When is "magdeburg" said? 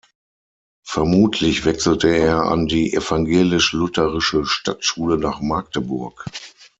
5.41-6.25